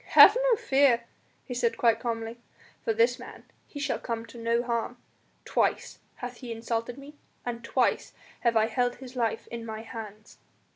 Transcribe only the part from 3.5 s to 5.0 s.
He shall come to no harm.